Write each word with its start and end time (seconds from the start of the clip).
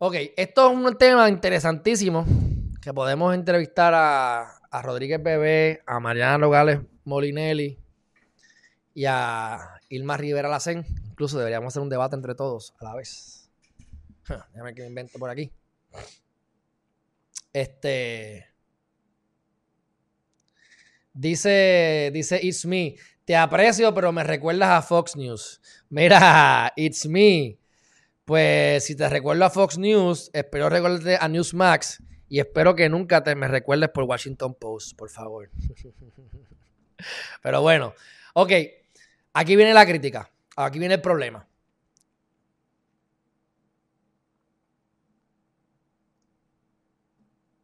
Ok, 0.00 0.14
esto 0.36 0.70
es 0.70 0.76
un 0.76 0.96
tema 0.96 1.28
interesantísimo 1.28 2.24
que 2.80 2.94
podemos 2.94 3.34
entrevistar 3.34 3.92
a, 3.94 4.42
a 4.70 4.80
Rodríguez 4.80 5.20
Bebé, 5.20 5.82
a 5.86 5.98
Mariana 5.98 6.38
Nogales 6.38 6.78
Molinelli 7.02 7.76
y 8.94 9.06
a 9.06 9.58
Ilma 9.88 10.16
Rivera 10.16 10.48
Lacen. 10.48 10.86
Incluso 11.10 11.36
deberíamos 11.36 11.72
hacer 11.72 11.82
un 11.82 11.88
debate 11.88 12.14
entre 12.14 12.36
todos 12.36 12.76
a 12.78 12.84
la 12.84 12.94
vez. 12.94 13.50
Déjame 14.52 14.72
qué 14.72 14.82
me 14.82 14.86
invento 14.86 15.18
por 15.18 15.30
aquí. 15.30 15.50
Este. 17.52 18.46
Dice, 21.12 22.12
dice 22.14 22.38
It's 22.40 22.64
Me. 22.66 22.94
Te 23.24 23.34
aprecio, 23.34 23.92
pero 23.92 24.12
me 24.12 24.22
recuerdas 24.22 24.68
a 24.70 24.80
Fox 24.82 25.16
News. 25.16 25.60
Mira, 25.88 26.72
It's 26.76 27.04
Me. 27.06 27.58
Pues 28.28 28.84
si 28.84 28.94
te 28.94 29.08
recuerdo 29.08 29.46
a 29.46 29.48
Fox 29.48 29.78
News, 29.78 30.28
espero 30.34 30.68
recordarte 30.68 31.16
a 31.18 31.28
Newsmax 31.28 32.02
y 32.28 32.40
espero 32.40 32.74
que 32.74 32.90
nunca 32.90 33.24
te 33.24 33.34
me 33.34 33.48
recuerdes 33.48 33.88
por 33.88 34.04
Washington 34.04 34.54
Post, 34.54 34.98
por 34.98 35.08
favor. 35.08 35.48
Pero 37.42 37.62
bueno, 37.62 37.94
ok, 38.34 38.52
aquí 39.32 39.56
viene 39.56 39.72
la 39.72 39.86
crítica, 39.86 40.30
aquí 40.56 40.78
viene 40.78 40.96
el 40.96 41.00
problema. 41.00 41.48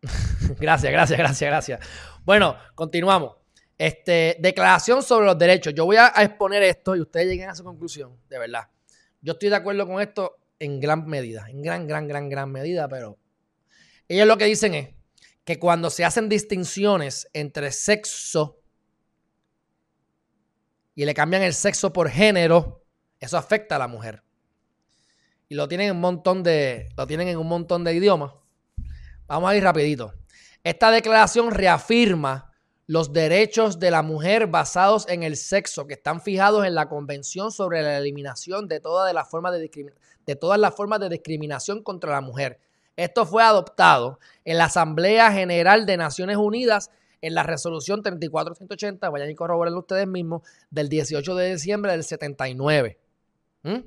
gracias, 0.58 0.90
gracias, 0.90 1.18
gracias, 1.18 1.50
gracias. 1.50 1.80
Bueno, 2.24 2.56
continuamos. 2.74 3.36
Este, 3.76 4.38
declaración 4.40 5.02
sobre 5.02 5.26
los 5.26 5.38
derechos. 5.38 5.74
Yo 5.74 5.84
voy 5.84 5.96
a, 5.96 6.06
exponer 6.22 6.62
esto 6.62 6.96
y 6.96 7.02
ustedes 7.02 7.26
lleguen 7.26 7.50
a 7.50 7.54
su 7.54 7.64
conclusión, 7.64 8.16
de 8.30 8.38
verdad. 8.38 8.70
Yo 9.20 9.34
estoy 9.34 9.50
de 9.50 9.56
acuerdo 9.56 9.86
con 9.86 10.00
esto 10.00 10.38
en 10.58 10.80
gran 10.80 11.06
medida, 11.06 11.48
en 11.48 11.62
gran, 11.62 11.86
gran, 11.86 12.08
gran, 12.08 12.28
gran 12.28 12.50
medida, 12.50 12.88
pero 12.88 13.18
ellos 14.08 14.26
lo 14.26 14.36
que 14.36 14.44
dicen 14.44 14.74
es 14.74 14.88
que 15.44 15.58
cuando 15.58 15.90
se 15.90 16.04
hacen 16.04 16.28
distinciones 16.28 17.28
entre 17.32 17.72
sexo 17.72 18.60
y 20.94 21.04
le 21.04 21.14
cambian 21.14 21.42
el 21.42 21.54
sexo 21.54 21.92
por 21.92 22.08
género, 22.08 22.86
eso 23.20 23.36
afecta 23.36 23.76
a 23.76 23.78
la 23.78 23.88
mujer. 23.88 24.22
Y 25.48 25.54
lo 25.54 25.68
tienen 25.68 25.88
en 25.88 25.96
un 25.96 26.00
montón 26.00 26.42
de, 26.42 26.88
lo 26.96 27.06
tienen 27.06 27.28
en 27.28 27.38
un 27.38 27.48
montón 27.48 27.84
de 27.84 27.94
idiomas. 27.94 28.32
Vamos 29.26 29.50
a 29.50 29.56
ir 29.56 29.62
rapidito. 29.62 30.14
Esta 30.62 30.90
declaración 30.90 31.50
reafirma 31.50 32.53
los 32.86 33.12
derechos 33.12 33.78
de 33.78 33.90
la 33.90 34.02
mujer 34.02 34.46
basados 34.46 35.08
en 35.08 35.22
el 35.22 35.36
sexo 35.36 35.86
que 35.86 35.94
están 35.94 36.20
fijados 36.20 36.66
en 36.66 36.74
la 36.74 36.88
Convención 36.88 37.50
sobre 37.50 37.82
la 37.82 37.98
eliminación 37.98 38.68
de, 38.68 38.80
todas 38.80 39.12
las 39.14 39.28
formas 39.28 39.52
de, 39.52 40.36
todas 40.36 40.58
las 40.58 40.74
formas 40.74 41.00
de 41.00 41.08
discriminación 41.08 41.82
contra 41.82 42.12
la 42.12 42.20
mujer. 42.20 42.58
Esto 42.96 43.26
fue 43.26 43.42
adoptado 43.42 44.20
en 44.44 44.58
la 44.58 44.66
Asamblea 44.66 45.32
General 45.32 45.86
de 45.86 45.96
Naciones 45.96 46.36
Unidas 46.36 46.90
en 47.20 47.34
la 47.34 47.42
resolución 47.42 48.02
3480, 48.02 49.08
vayan 49.08 49.30
y 49.30 49.34
corroborenlo 49.34 49.80
ustedes 49.80 50.06
mismos, 50.06 50.42
del 50.70 50.90
18 50.90 51.34
de 51.36 51.52
diciembre 51.54 51.92
del 51.92 52.04
79. 52.04 52.98
¿Mm? 53.62 53.78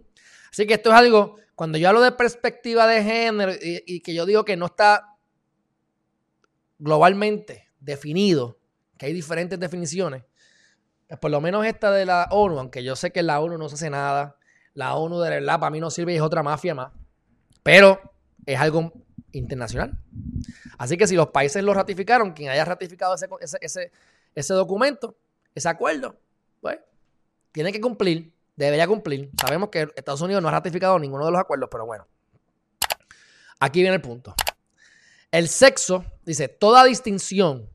Así 0.52 0.66
que 0.66 0.74
esto 0.74 0.90
es 0.90 0.96
algo, 0.96 1.36
cuando 1.54 1.78
yo 1.78 1.88
hablo 1.88 2.02
de 2.02 2.12
perspectiva 2.14 2.88
de 2.88 3.04
género 3.04 3.52
y, 3.62 4.00
que 4.00 4.16
yo 4.16 4.26
digo 4.26 4.44
que 4.44 4.58
no 4.58 4.66
está 4.66 5.16
globalmente 6.80 7.68
definido, 7.80 8.57
que 8.98 9.06
hay 9.06 9.14
diferentes 9.14 9.60
definiciones, 9.60 10.24
pues 11.08 11.20
por 11.20 11.32
lo 11.32 11.40
menos 11.40 11.66
esta 11.66 11.92
de 11.92 12.06
la 12.06 12.28
ONU, 12.32 12.60
aunque 12.60 12.84
yo 12.84 12.96
sé 12.96 13.12
que 13.12 13.24
la 13.24 13.40
ONU 13.40 13.58
no 13.58 13.70
se 13.70 13.76
hace 13.76 13.90
nada, 13.90 14.38
la 14.74 14.96
ONU 14.96 15.20
de 15.20 15.30
verdad 15.30 15.60
para 15.60 15.70
mí 15.70 15.80
no 15.80 15.90
sirve 15.90 16.14
y 16.14 16.16
es 16.18 16.22
otra 16.22 16.44
mafia 16.44 16.76
más, 16.76 16.92
pero 17.64 18.14
es 18.46 18.60
algo 18.60 18.92
internacional. 19.32 19.98
Así 20.78 20.98
que 20.98 21.08
si 21.08 21.16
los 21.16 21.30
países 21.30 21.64
lo 21.64 21.74
ratificaron, 21.74 22.34
quien 22.34 22.50
haya 22.50 22.66
ratificado 22.66 23.16
ese, 23.16 23.92
ese, 24.36 24.54
documento, 24.54 25.18
ese 25.56 25.70
acuerdo, 25.70 26.20
pues 26.62 26.80
tiene 27.52 27.72
que 27.72 27.82
cumplir, 27.82 28.32
debería 28.56 28.88
cumplir. 28.88 29.32
Sabemos 29.40 29.70
que 29.70 29.88
Estados 29.96 30.22
Unidos 30.22 30.42
no 30.42 30.50
ha 30.50 30.52
ratificado 30.52 31.00
ninguno 31.00 31.26
de 31.26 31.32
los 31.32 31.42
acuerdos, 31.42 31.70
pero 31.72 31.86
bueno. 31.86 32.08
Aquí 33.60 33.82
viene 33.82 33.96
el 33.96 34.02
punto. 34.02 34.36
El 35.32 35.48
sexo, 35.50 36.06
dice, 36.24 36.48
toda 36.48 36.84
distinción, 36.84 37.70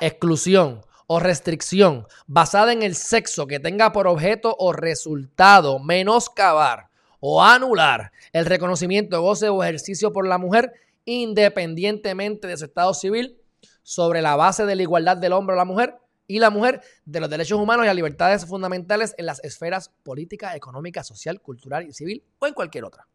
exclusión 0.00 0.82
o 1.06 1.20
restricción 1.20 2.06
basada 2.26 2.72
en 2.72 2.82
el 2.82 2.94
sexo 2.94 3.46
que 3.46 3.60
tenga 3.60 3.92
por 3.92 4.06
objeto 4.06 4.56
o 4.58 4.72
resultado 4.72 5.78
menoscabar 5.78 6.88
o 7.20 7.42
anular 7.42 8.12
el 8.32 8.46
reconocimiento, 8.46 9.20
goce 9.20 9.48
o 9.48 9.62
ejercicio 9.62 10.12
por 10.12 10.26
la 10.26 10.38
mujer 10.38 10.72
independientemente 11.04 12.46
de 12.46 12.56
su 12.56 12.64
estado 12.64 12.94
civil 12.94 13.38
sobre 13.82 14.22
la 14.22 14.36
base 14.36 14.64
de 14.66 14.76
la 14.76 14.82
igualdad 14.82 15.16
del 15.16 15.32
hombre 15.32 15.54
o 15.54 15.56
la 15.56 15.64
mujer 15.64 15.96
y 16.26 16.38
la 16.38 16.50
mujer 16.50 16.80
de 17.04 17.20
los 17.20 17.28
derechos 17.28 17.58
humanos 17.58 17.84
y 17.84 17.86
las 17.86 17.96
libertades 17.96 18.46
fundamentales 18.46 19.14
en 19.18 19.26
las 19.26 19.44
esferas 19.44 19.90
política, 20.02 20.56
económica, 20.56 21.04
social, 21.04 21.40
cultural 21.40 21.86
y 21.86 21.92
civil 21.92 22.24
o 22.38 22.46
en 22.46 22.54
cualquier 22.54 22.84
otra. 22.84 23.06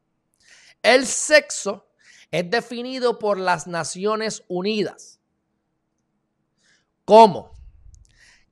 El 0.83 1.07
sexo 1.07 1.87
es 2.29 2.49
definido 2.49 3.17
por 3.17 3.39
las 3.39 3.65
Naciones 3.65 4.43
Unidas 4.47 5.18
como 7.09 7.55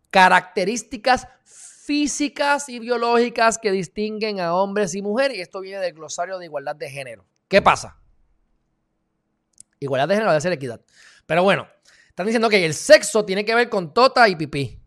características 0.10 1.28
físicas 1.44 2.70
y 2.70 2.80
biológicas 2.80 3.60
que 3.60 3.72
distinguen 3.72 4.40
a 4.40 4.56
hombres 4.56 4.96
y 4.96 5.04
mujeres. 5.04 5.38
Y 5.38 5.42
esto 5.42 5.62
viene 5.62 5.80
del 5.80 5.94
glosario 5.94 6.40
de 6.40 6.46
igualdad 6.46 6.76
de 6.76 6.90
género. 6.90 7.24
¿Qué 7.48 7.62
pasa? 7.62 8.00
Igualdad 9.80 10.08
de 10.08 10.16
género 10.16 10.32
debe 10.32 10.42
ser 10.42 10.54
equidad. 10.54 10.82
Pero 11.28 11.44
bueno, 11.44 11.68
están 12.10 12.26
diciendo 12.26 12.50
que 12.50 12.66
el 12.66 12.74
sexo 12.74 13.24
tiene 13.24 13.46
que 13.46 13.54
ver 13.54 13.70
con 13.70 13.94
tota 13.94 14.28
y 14.28 14.36
pipí. 14.36 14.82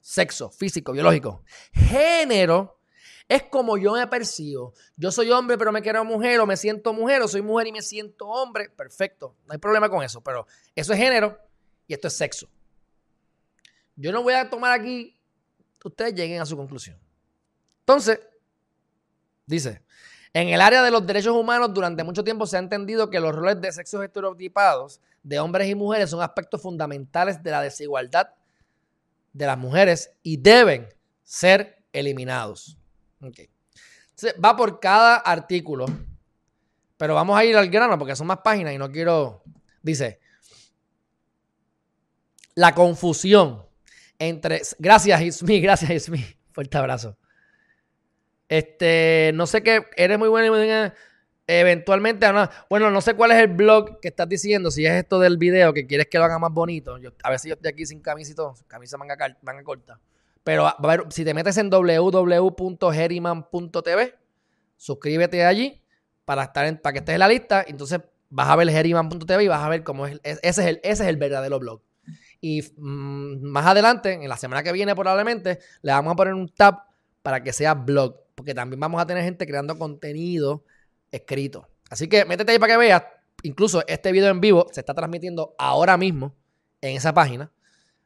Sexo, 0.00 0.50
físico, 0.50 0.90
biológico. 0.90 1.44
Género 1.72 2.80
es 3.28 3.44
como 3.44 3.78
yo 3.78 3.92
me 3.92 4.04
percibo. 4.08 4.74
Yo 4.96 5.12
soy 5.12 5.30
hombre, 5.30 5.56
pero 5.56 5.70
me 5.70 5.82
quiero 5.82 6.04
mujer, 6.04 6.40
o 6.40 6.46
me 6.46 6.56
siento 6.56 6.92
mujer, 6.92 7.22
o 7.22 7.28
soy 7.28 7.42
mujer 7.42 7.68
y 7.68 7.72
me 7.72 7.80
siento 7.80 8.26
hombre. 8.26 8.70
Perfecto, 8.70 9.36
no 9.46 9.52
hay 9.52 9.58
problema 9.58 9.88
con 9.88 10.02
eso. 10.02 10.20
Pero 10.20 10.48
eso 10.74 10.92
es 10.92 10.98
género 10.98 11.38
y 11.86 11.94
esto 11.94 12.08
es 12.08 12.14
sexo. 12.14 12.48
Yo 13.96 14.12
no 14.12 14.22
voy 14.22 14.34
a 14.34 14.48
tomar 14.48 14.72
aquí 14.72 15.18
ustedes 15.84 16.14
lleguen 16.14 16.40
a 16.40 16.46
su 16.46 16.56
conclusión. 16.56 16.98
Entonces, 17.80 18.20
dice, 19.46 19.82
en 20.32 20.48
el 20.48 20.60
área 20.60 20.82
de 20.82 20.90
los 20.90 21.06
derechos 21.06 21.34
humanos 21.34 21.74
durante 21.74 22.04
mucho 22.04 22.24
tiempo 22.24 22.46
se 22.46 22.56
ha 22.56 22.60
entendido 22.60 23.10
que 23.10 23.20
los 23.20 23.34
roles 23.34 23.60
de 23.60 23.72
sexos 23.72 24.02
estereotipados 24.04 25.00
de 25.22 25.38
hombres 25.40 25.68
y 25.68 25.74
mujeres 25.74 26.10
son 26.10 26.22
aspectos 26.22 26.60
fundamentales 26.62 27.42
de 27.42 27.50
la 27.50 27.62
desigualdad 27.62 28.28
de 29.32 29.46
las 29.46 29.58
mujeres 29.58 30.12
y 30.22 30.36
deben 30.36 30.88
ser 31.22 31.84
eliminados. 31.92 32.76
va 34.42 34.56
por 34.56 34.80
cada 34.80 35.16
artículo, 35.16 35.86
pero 36.96 37.14
vamos 37.14 37.38
a 37.38 37.44
ir 37.44 37.56
al 37.56 37.68
grano 37.68 37.98
porque 37.98 38.16
son 38.16 38.26
más 38.26 38.38
páginas 38.38 38.74
y 38.74 38.78
no 38.78 38.90
quiero... 38.90 39.42
Dice, 39.82 40.20
la 42.54 42.72
confusión 42.74 43.66
entre. 44.28 44.62
Gracias, 44.78 45.20
Ismi, 45.20 45.60
gracias, 45.60 45.90
Ismi. 45.90 46.24
Fuerte 46.52 46.78
abrazo. 46.78 47.16
Este, 48.48 49.32
no 49.34 49.46
sé 49.46 49.62
qué, 49.62 49.84
eres 49.96 50.18
muy 50.18 50.28
bueno 50.28 50.62
y 50.62 50.92
eventualmente, 51.46 52.26
bueno, 52.68 52.90
no 52.90 53.00
sé 53.00 53.14
cuál 53.14 53.30
es 53.32 53.38
el 53.38 53.48
blog 53.48 53.98
que 54.00 54.08
estás 54.08 54.28
diciendo, 54.28 54.70
si 54.70 54.84
es 54.84 54.92
esto 54.92 55.18
del 55.18 55.38
video 55.38 55.72
que 55.72 55.86
quieres 55.86 56.08
que 56.08 56.18
lo 56.18 56.24
haga 56.24 56.38
más 56.38 56.52
bonito. 56.52 56.98
Yo, 56.98 57.12
a 57.22 57.30
veces 57.30 57.48
yo 57.48 57.54
estoy 57.54 57.70
aquí 57.70 57.86
sin 57.86 58.00
camisa 58.00 58.32
y 58.32 58.34
todo, 58.34 58.54
camisa 58.66 58.98
manga, 58.98 59.16
corta. 59.64 59.98
Pero 60.44 60.66
a 60.66 60.76
ver, 60.82 61.04
si 61.10 61.24
te 61.24 61.32
metes 61.34 61.56
en 61.56 61.70
www.geriman.tv, 61.70 64.14
suscríbete 64.76 65.44
allí 65.44 65.82
para 66.24 66.44
estar 66.44 66.66
en, 66.66 66.78
para 66.78 66.92
que 66.92 66.98
estés 66.98 67.14
en 67.14 67.20
la 67.20 67.28
lista. 67.28 67.64
Entonces 67.66 68.00
vas 68.28 68.48
a 68.48 68.56
ver 68.56 68.68
geriman.tv 68.68 69.44
y 69.44 69.48
vas 69.48 69.62
a 69.62 69.68
ver 69.68 69.82
cómo 69.82 70.06
es. 70.06 70.20
Ese 70.24 70.40
es 70.42 70.58
el, 70.58 70.80
ese 70.82 71.04
es 71.04 71.08
el 71.08 71.16
verdadero 71.16 71.58
blog. 71.58 71.80
Y 72.42 72.60
mm, 72.76 73.44
más 73.44 73.64
adelante, 73.64 74.12
en 74.12 74.28
la 74.28 74.36
semana 74.36 74.62
que 74.64 74.72
viene 74.72 74.94
probablemente, 74.94 75.60
le 75.80 75.92
vamos 75.92 76.12
a 76.12 76.16
poner 76.16 76.34
un 76.34 76.48
tab 76.48 76.80
para 77.22 77.42
que 77.42 77.52
sea 77.52 77.72
blog. 77.72 78.16
Porque 78.34 78.52
también 78.52 78.80
vamos 78.80 79.00
a 79.00 79.06
tener 79.06 79.22
gente 79.22 79.46
creando 79.46 79.78
contenido 79.78 80.64
escrito. 81.12 81.68
Así 81.88 82.08
que 82.08 82.24
métete 82.24 82.52
ahí 82.52 82.58
para 82.58 82.74
que 82.74 82.78
veas. 82.78 83.04
Incluso 83.44 83.84
este 83.86 84.10
video 84.10 84.30
en 84.30 84.40
vivo 84.40 84.66
se 84.72 84.80
está 84.80 84.92
transmitiendo 84.92 85.54
ahora 85.56 85.96
mismo 85.96 86.34
en 86.80 86.96
esa 86.96 87.14
página. 87.14 87.52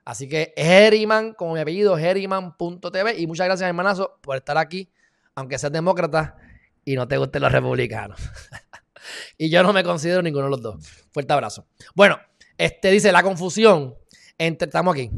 Así 0.05 0.29
que 0.29 0.53
Heriman, 0.55 1.33
como 1.33 1.55
mi 1.55 1.61
apellido, 1.61 1.97
heriman.tv. 1.97 3.19
Y 3.19 3.27
muchas 3.27 3.47
gracias, 3.47 3.67
hermanazo, 3.67 4.19
por 4.21 4.37
estar 4.37 4.59
aquí, 4.59 4.91
aunque 5.35 5.59
seas 5.59 5.73
demócrata 5.73 6.37
y 6.85 6.95
no 6.95 7.09
te 7.09 7.17
gusten 7.17 7.41
los 7.41 7.51
republicanos. 7.51 8.21
y 9.39 9.49
yo 9.49 9.63
no 9.63 9.73
me 9.73 9.83
considero 9.83 10.21
ninguno 10.21 10.45
de 10.45 10.51
los 10.51 10.63
dos. 10.63 10.87
Fuerte 11.11 11.33
abrazo. 11.33 11.67
Bueno, 11.95 12.19
este 12.59 12.91
dice 12.91 13.13
la 13.13 13.23
confusión 13.23 13.97
estamos 14.39 14.95
aquí. 14.95 15.11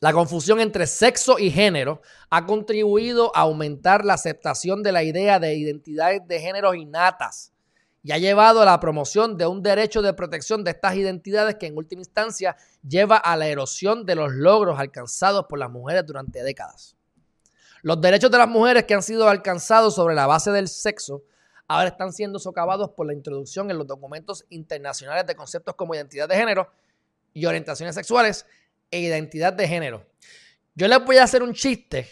La 0.00 0.12
confusión 0.12 0.60
entre 0.60 0.86
sexo 0.86 1.38
y 1.38 1.50
género 1.50 2.02
ha 2.28 2.44
contribuido 2.44 3.34
a 3.34 3.40
aumentar 3.40 4.04
la 4.04 4.14
aceptación 4.14 4.82
de 4.82 4.92
la 4.92 5.02
idea 5.02 5.38
de 5.38 5.54
identidades 5.54 6.20
de 6.26 6.38
género 6.38 6.74
innatas 6.74 7.52
y 8.02 8.12
ha 8.12 8.18
llevado 8.18 8.60
a 8.60 8.66
la 8.66 8.78
promoción 8.78 9.38
de 9.38 9.46
un 9.46 9.62
derecho 9.62 10.02
de 10.02 10.12
protección 10.12 10.62
de 10.62 10.72
estas 10.72 10.96
identidades 10.96 11.56
que 11.56 11.66
en 11.66 11.76
última 11.76 12.02
instancia 12.02 12.56
lleva 12.86 13.16
a 13.16 13.36
la 13.36 13.48
erosión 13.48 14.04
de 14.04 14.14
los 14.14 14.32
logros 14.32 14.78
alcanzados 14.78 15.46
por 15.48 15.58
las 15.58 15.70
mujeres 15.70 16.04
durante 16.04 16.42
décadas. 16.42 16.94
Los 17.82 18.00
derechos 18.00 18.30
de 18.30 18.38
las 18.38 18.48
mujeres 18.48 18.84
que 18.84 18.94
han 18.94 19.02
sido 19.02 19.28
alcanzados 19.28 19.94
sobre 19.94 20.14
la 20.14 20.26
base 20.26 20.50
del 20.50 20.68
sexo 20.68 21.22
ahora 21.66 21.88
están 21.88 22.12
siendo 22.12 22.38
socavados 22.38 22.90
por 22.90 23.06
la 23.06 23.14
introducción 23.14 23.70
en 23.70 23.78
los 23.78 23.86
documentos 23.86 24.44
internacionales 24.50 25.26
de 25.26 25.34
conceptos 25.34 25.74
como 25.74 25.94
identidad 25.94 26.28
de 26.28 26.36
género 26.36 26.70
y 27.36 27.44
orientaciones 27.44 27.94
sexuales 27.94 28.46
e 28.90 28.98
identidad 28.98 29.52
de 29.52 29.68
género. 29.68 30.06
Yo 30.74 30.88
les 30.88 31.04
voy 31.04 31.18
a 31.18 31.24
hacer 31.24 31.42
un 31.42 31.52
chiste 31.52 32.08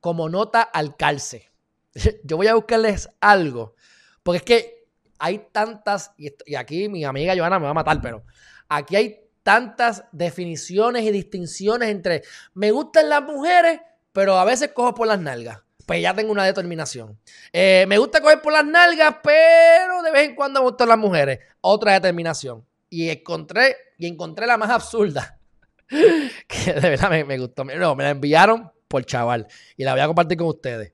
como 0.00 0.28
nota 0.28 0.60
al 0.60 0.96
calce. 0.96 1.50
Yo 2.24 2.36
voy 2.36 2.46
a 2.48 2.54
buscarles 2.54 3.08
algo, 3.20 3.74
porque 4.22 4.36
es 4.36 4.42
que 4.42 4.88
hay 5.18 5.46
tantas, 5.50 6.12
y 6.18 6.54
aquí 6.56 6.90
mi 6.90 7.04
amiga 7.04 7.34
Joana 7.34 7.58
me 7.58 7.64
va 7.64 7.70
a 7.70 7.74
matar, 7.74 8.02
pero 8.02 8.22
aquí 8.68 8.96
hay 8.96 9.20
tantas 9.42 10.04
definiciones 10.12 11.04
y 11.04 11.10
distinciones 11.10 11.88
entre 11.88 12.22
me 12.52 12.70
gustan 12.70 13.08
las 13.08 13.22
mujeres, 13.22 13.80
pero 14.12 14.38
a 14.38 14.44
veces 14.44 14.72
cojo 14.74 14.94
por 14.94 15.06
las 15.06 15.18
nalgas 15.18 15.62
pues 15.86 16.02
ya 16.02 16.12
tengo 16.12 16.32
una 16.32 16.44
determinación. 16.44 17.16
Eh, 17.52 17.84
me 17.88 17.96
gusta 17.96 18.20
coger 18.20 18.42
por 18.42 18.52
las 18.52 18.66
nalgas, 18.66 19.18
pero 19.22 20.02
de 20.02 20.10
vez 20.10 20.28
en 20.28 20.34
cuando 20.34 20.60
me 20.60 20.66
gustan 20.66 20.88
las 20.88 20.98
mujeres. 20.98 21.38
Otra 21.60 21.92
determinación. 21.92 22.66
Y 22.90 23.08
encontré, 23.08 23.76
y 23.98 24.06
encontré 24.06 24.46
la 24.46 24.56
más 24.56 24.70
absurda. 24.70 25.38
que 25.88 26.72
de 26.72 26.90
verdad 26.90 27.10
me, 27.10 27.38
gustó. 27.38 27.64
No, 27.64 27.94
me 27.94 28.04
la 28.04 28.10
enviaron 28.10 28.70
por 28.88 29.04
chaval. 29.04 29.46
Y 29.76 29.84
la 29.84 29.92
voy 29.92 30.00
a 30.00 30.06
compartir 30.06 30.38
con 30.38 30.48
ustedes. 30.48 30.92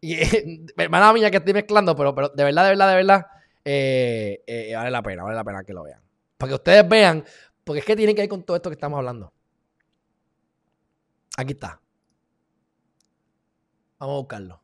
Y 0.00 0.16
hermana 0.76 1.12
mía 1.12 1.30
que 1.30 1.38
estoy 1.38 1.54
mezclando, 1.54 1.96
pero, 1.96 2.14
pero 2.14 2.28
de 2.28 2.44
verdad, 2.44 2.64
de 2.64 2.68
verdad, 2.70 2.88
de 2.88 2.96
verdad, 2.96 3.26
eh, 3.64 4.44
eh, 4.46 4.72
vale 4.74 4.90
la 4.90 5.02
pena, 5.02 5.22
vale 5.22 5.36
la 5.36 5.44
pena 5.44 5.64
que 5.64 5.72
lo 5.72 5.84
vean. 5.84 6.00
Para 6.36 6.50
que 6.50 6.54
ustedes 6.54 6.88
vean, 6.88 7.24
porque 7.64 7.80
es 7.80 7.86
que 7.86 7.96
tiene 7.96 8.14
que 8.14 8.22
ver 8.22 8.28
con 8.28 8.42
todo 8.42 8.56
esto 8.56 8.68
que 8.70 8.74
estamos 8.74 8.98
hablando. 8.98 9.32
Aquí 11.36 11.52
está. 11.52 11.80
Vamos 13.98 14.14
a 14.14 14.18
buscarlo. 14.18 14.62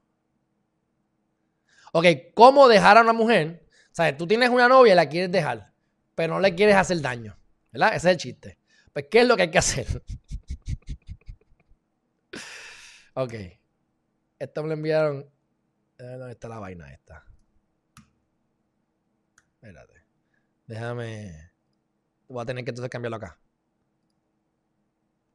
Ok, 1.93 2.07
¿cómo 2.35 2.69
dejar 2.69 2.99
a 2.99 3.01
una 3.01 3.13
mujer? 3.13 3.67
O 3.87 3.95
sea, 3.95 4.17
tú 4.17 4.27
tienes 4.27 4.51
una 4.51 4.69
novia 4.69 4.93
y 4.93 4.97
la 4.97 5.09
quieres 5.09 5.33
dejar, 5.33 5.73
pero 6.15 6.35
no 6.35 6.41
le 6.41 6.55
quieres 6.55 6.77
hacer 6.77 7.01
daño. 7.01 7.40
¿Verdad? 7.73 7.95
Ese 7.95 8.09
es 8.09 8.13
el 8.13 8.17
chiste. 8.17 8.59
Pues, 8.93 9.07
¿qué 9.11 9.21
es 9.21 9.29
lo 9.29 9.37
que 9.37 9.43
hay 9.43 9.51
que 9.51 9.59
hacer? 9.59 9.87
ok. 13.15 13.35
Esto 14.39 14.63
me 14.63 14.69
lo 14.69 14.75
enviaron. 14.75 15.31
¿Dónde 15.99 16.33
está 16.33 16.49
la 16.49 16.59
vaina 16.59 16.93
esta? 16.93 17.25
Espérate. 19.55 20.03
Déjame. 20.67 21.51
Voy 22.29 22.43
a 22.43 22.47
tener 22.47 22.65
que 22.65 22.71
entonces 22.71 22.91
cambiarlo 22.91 23.17
acá. 23.17 23.39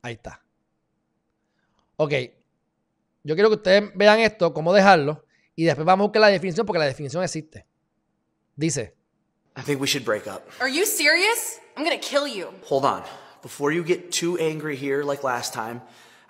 Ahí 0.01 0.13
está. 0.13 0.43
Ok, 1.97 2.13
yo 3.23 3.35
quiero 3.35 3.49
que 3.49 3.55
ustedes 3.55 3.91
vean 3.95 4.19
esto, 4.19 4.53
cómo 4.53 4.73
dejarlo, 4.73 5.25
y 5.55 5.63
después 5.63 5.85
vamos 5.85 6.03
a 6.03 6.07
buscar 6.07 6.21
la 6.21 6.27
definición 6.27 6.65
porque 6.65 6.79
la 6.79 6.85
definición 6.85 7.23
existe. 7.23 7.65
Dice. 8.55 8.95
I 9.55 9.61
think 9.61 9.79
we 9.79 9.87
should 9.87 10.03
break 10.03 10.27
up. 10.27 10.49
Are 10.59 10.69
you 10.69 10.85
serious? 10.85 11.59
I'm 11.77 11.83
gonna 11.83 11.97
kill 11.97 12.27
you. 12.27 12.53
Hold 12.65 12.85
on. 12.85 13.03
Before 13.41 13.71
you 13.71 13.83
get 13.83 14.11
too 14.11 14.37
angry 14.37 14.75
here 14.75 15.03
like 15.03 15.23
last 15.23 15.53
time, 15.53 15.81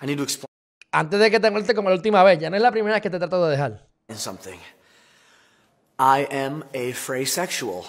I 0.02 0.06
need 0.06 0.18
to 0.18 0.24
explain. 0.24 0.46
Antes 0.94 1.20
de 1.20 1.30
que 1.30 1.40
te 1.40 1.50
muerte 1.50 1.74
como 1.74 1.90
la 1.90 1.96
última 1.98 2.24
vez, 2.24 2.40
ya 2.40 2.50
no 2.50 2.56
es 2.56 2.62
la 2.62 2.72
primera 2.72 2.94
vez 2.94 3.02
que 3.02 3.10
te 3.10 3.18
trato 3.18 3.44
de 3.44 3.56
dejar. 3.56 3.80
Something. 4.16 4.60
I 5.98 6.28
am 6.30 6.64
a 6.74 6.92
phrasexual. 6.92 7.86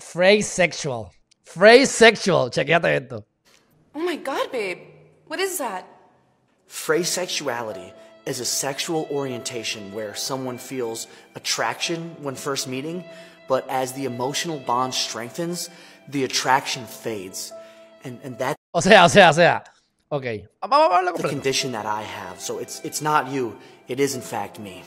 Phrasexual. 0.00 1.10
Phrasexual. 1.44 2.50
Chequéate 2.52 3.02
esto. 3.02 3.24
Oh 3.94 4.00
my 4.00 4.16
god, 4.16 4.52
babe. 4.52 4.78
What 5.26 5.40
is 5.40 5.58
that? 5.58 5.86
Phrasexuality 6.68 7.92
is 8.26 8.40
a 8.40 8.44
sexual 8.44 9.08
orientation 9.10 9.92
where 9.92 10.14
someone 10.14 10.58
feels 10.58 11.06
attraction 11.34 12.14
when 12.20 12.34
first 12.34 12.68
meeting, 12.68 13.04
but 13.48 13.68
as 13.68 13.92
the 13.94 14.04
emotional 14.04 14.58
bond 14.60 14.94
strengthens, 14.94 15.70
the 16.08 16.24
attraction 16.24 16.84
fades. 16.86 17.52
And, 18.04 18.20
and 18.22 18.38
that 18.38 18.56
o 18.74 18.80
sea, 18.80 19.04
o 19.04 19.08
sea, 19.08 19.28
o 19.30 19.32
sea. 19.32 19.62
Ok. 20.10 20.46
Vamos 20.66 21.18
a 21.18 21.22
the 21.22 21.28
condition 21.28 21.72
that 21.72 21.84
I 21.84 22.02
have. 22.02 22.40
So 22.40 22.58
it's, 22.58 22.80
it's 22.84 23.02
not 23.02 23.28
you. 23.28 23.56
It 23.88 24.00
is, 24.00 24.14
in 24.14 24.22
fact, 24.22 24.58
me. 24.58 24.82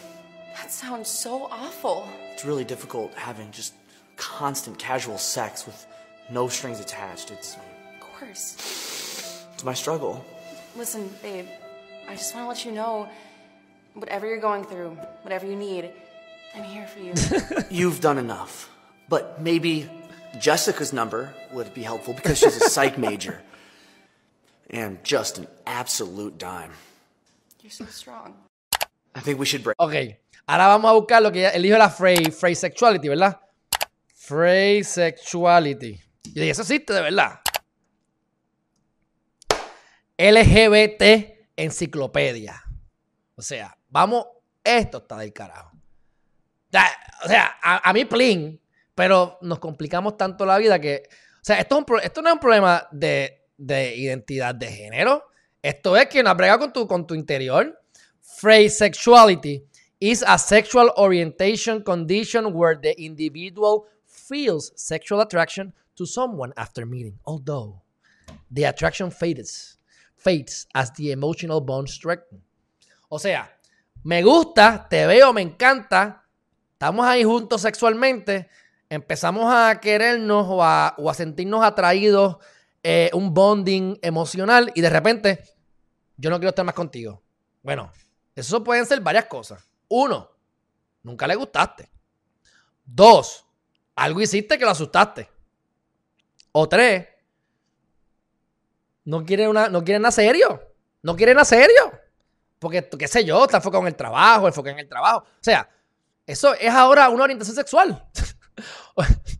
That 0.55 0.71
sounds 0.71 1.09
so 1.09 1.47
awful. 1.51 2.07
It's 2.33 2.45
really 2.45 2.63
difficult 2.63 3.13
having 3.15 3.51
just 3.51 3.73
constant 4.17 4.79
casual 4.79 5.17
sex 5.17 5.65
with 5.65 5.85
no 6.31 6.47
strings 6.47 6.79
attached. 6.79 7.31
It's. 7.31 7.55
Of 7.55 7.99
course. 7.99 9.45
It's 9.53 9.63
my 9.63 9.73
struggle. 9.73 10.25
Listen, 10.75 11.09
babe. 11.21 11.47
I 12.07 12.15
just 12.15 12.33
want 12.33 12.45
to 12.45 12.49
let 12.49 12.65
you 12.65 12.71
know 12.71 13.07
whatever 13.93 14.25
you're 14.25 14.39
going 14.39 14.63
through, 14.63 14.97
whatever 15.21 15.45
you 15.45 15.55
need, 15.55 15.91
I'm 16.55 16.63
here 16.63 16.87
for 16.87 16.99
you. 16.99 17.13
You've 17.69 18.01
done 18.01 18.17
enough. 18.17 18.69
But 19.07 19.41
maybe 19.41 19.89
Jessica's 20.39 20.93
number 20.93 21.33
would 21.51 21.73
be 21.73 21.83
helpful 21.83 22.13
because 22.13 22.39
she's 22.39 22.57
a 22.57 22.69
psych 22.69 22.97
major. 23.07 23.41
And 24.69 25.03
just 25.03 25.37
an 25.37 25.47
absolute 25.65 26.37
dime. 26.37 26.71
You're 27.61 27.71
so 27.71 27.85
strong. 27.85 28.35
I 29.13 29.19
think 29.19 29.39
we 29.39 29.45
should 29.45 29.63
break. 29.63 29.75
Ok, 29.77 30.17
ahora 30.47 30.67
vamos 30.67 30.89
a 30.89 30.93
buscar 30.93 31.21
lo 31.21 31.31
que 31.31 31.45
él 31.45 31.61
dijo 31.61 31.77
la 31.77 31.89
phrase, 31.89 32.31
phrase 32.31 32.59
sexuality, 32.61 33.09
¿verdad? 33.09 33.37
Phrase 34.15 34.83
sexuality. 34.83 35.99
Y 36.33 36.49
eso 36.49 36.61
existe 36.61 36.93
de 36.93 37.01
verdad. 37.01 37.41
LGBT 40.17 41.57
enciclopedia. 41.57 42.61
O 43.35 43.41
sea, 43.41 43.75
vamos, 43.89 44.25
esto 44.63 44.99
está 44.99 45.17
del 45.17 45.33
carajo. 45.33 45.70
O 47.23 47.27
sea, 47.27 47.55
a, 47.61 47.93
mí 47.93 48.05
plin, 48.05 48.59
pero 48.95 49.37
nos 49.41 49.59
complicamos 49.59 50.17
tanto 50.17 50.45
la 50.45 50.57
vida 50.57 50.79
que, 50.79 51.03
o 51.07 51.43
sea, 51.43 51.59
esto, 51.59 51.85
esto 52.01 52.21
no 52.21 52.29
es 52.29 52.33
un 52.33 52.39
problema 52.39 52.87
de, 52.91 53.45
de, 53.57 53.95
identidad 53.95 54.55
de 54.55 54.71
género. 54.71 55.23
Esto 55.61 55.95
es 55.95 56.07
que 56.07 56.23
no 56.23 56.33
brega 56.35 56.57
con 56.57 56.73
tu, 56.73 56.87
con 56.87 57.05
tu 57.05 57.13
interior. 57.13 57.79
Phrase 58.21 58.69
sexuality 58.69 59.63
is 59.99 60.23
a 60.25 60.37
sexual 60.37 60.91
orientation 60.95 61.83
condition 61.83 62.53
where 62.53 62.79
the 62.79 62.95
individual 62.97 63.85
feels 64.07 64.71
sexual 64.75 65.21
attraction 65.21 65.73
to 65.95 66.05
someone 66.05 66.51
after 66.55 66.85
meeting, 66.85 67.19
although 67.25 67.81
the 68.49 68.65
attraction 68.65 69.11
fades 69.11 69.77
fades 70.21 70.67
as 70.73 70.91
the 70.93 71.11
emotional 71.11 71.61
bond 71.61 71.89
strengthen. 71.89 72.41
O 73.09 73.17
sea, 73.17 73.49
me 74.03 74.21
gusta, 74.21 74.87
te 74.89 75.05
veo, 75.05 75.33
me 75.33 75.41
encanta, 75.41 76.20
estamos 76.81 77.05
ahí 77.05 77.23
juntos 77.23 77.61
sexualmente, 77.61 78.49
empezamos 78.89 79.53
a 79.53 79.79
querernos 79.79 80.47
o 80.49 80.63
a, 80.63 81.13
sentirnos 81.13 81.63
atraídos, 81.63 82.37
eh, 82.81 83.11
un 83.13 83.35
bonding 83.35 83.99
emocional 84.01 84.71
y 84.73 84.81
de 84.81 84.89
repente 84.89 85.43
yo 86.17 86.31
no 86.31 86.39
quiero 86.39 86.49
estar 86.49 86.65
más 86.65 86.73
contigo. 86.73 87.21
Bueno, 87.61 87.91
eso 88.33 88.63
pueden 88.63 88.87
ser 88.87 88.99
varias 88.99 89.25
cosas. 89.25 89.63
Uno, 89.89 90.31
nunca 91.03 91.27
le 91.27 91.35
gustaste. 91.35 91.87
Dos, 92.83 93.45
algo 93.95 94.19
hiciste 94.19 94.57
que 94.57 94.65
lo 94.65 94.71
asustaste. 94.71 95.29
O 96.51 96.67
tres, 96.67 97.07
no 99.05 99.23
quieren, 99.23 99.49
una, 99.49 99.69
no 99.69 99.83
quieren 99.83 100.01
nada 100.01 100.13
serio. 100.13 100.59
No 101.03 101.15
quieren 101.15 101.35
nada 101.35 101.45
serio. 101.45 101.91
Porque, 102.57 102.89
qué 102.97 103.07
sé 103.07 103.23
yo, 103.23 103.43
está 103.43 103.57
enfocado 103.57 103.83
en 103.83 103.89
el 103.89 103.95
trabajo, 103.95 104.47
enfocado 104.47 104.73
en 104.73 104.79
el 104.79 104.89
trabajo. 104.89 105.19
O 105.19 105.43
sea, 105.43 105.69
eso 106.31 106.53
es 106.53 106.73
ahora 106.73 107.09
una 107.09 107.23
orientación 107.23 107.55
sexual. 107.55 108.05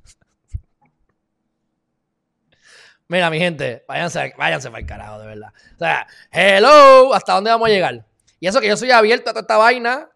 Mira, 3.07 3.29
mi 3.29 3.39
gente, 3.39 3.83
váyanse, 3.87 4.33
váyanse 4.37 4.71
para 4.71 4.85
carajo, 4.85 5.19
de 5.19 5.27
verdad. 5.27 5.53
O 5.75 5.79
sea, 5.79 6.07
hello, 6.31 7.13
¿hasta 7.13 7.33
dónde 7.33 7.51
vamos 7.51 7.67
a 7.67 7.71
llegar? 7.71 8.05
Y 8.39 8.47
eso 8.47 8.61
que 8.61 8.67
yo 8.67 8.77
soy 8.77 8.91
abierto 8.91 9.29
a 9.29 9.33
toda 9.33 9.41
esta 9.41 9.57
vaina. 9.57 10.09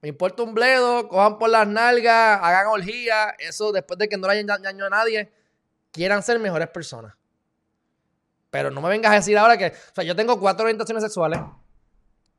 Me 0.00 0.08
importa 0.08 0.42
un 0.42 0.54
bledo, 0.54 1.08
cojan 1.08 1.38
por 1.38 1.50
las 1.50 1.66
nalgas, 1.66 2.40
hagan 2.42 2.66
orgía. 2.66 3.34
Eso 3.38 3.72
después 3.72 3.98
de 3.98 4.08
que 4.08 4.16
no 4.16 4.26
le 4.26 4.34
hayan 4.34 4.46
daño 4.46 4.86
a 4.86 4.90
nadie, 4.90 5.32
quieran 5.90 6.22
ser 6.22 6.38
mejores 6.38 6.68
personas. 6.68 7.14
Pero 8.50 8.70
no 8.70 8.80
me 8.80 8.88
vengas 8.88 9.12
a 9.12 9.16
decir 9.16 9.36
ahora 9.36 9.56
que, 9.56 9.66
o 9.66 9.94
sea, 9.94 10.04
yo 10.04 10.14
tengo 10.16 10.38
cuatro 10.38 10.64
orientaciones 10.64 11.02
sexuales. 11.02 11.40